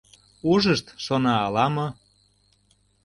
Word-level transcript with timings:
Ужышт, 0.51 0.85
шона 1.03 1.33
ала-мо? 1.45 1.87